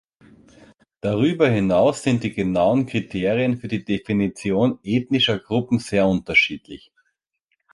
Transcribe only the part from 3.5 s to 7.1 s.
für die Definition ethnischer Gruppen sehr unterschiedlich.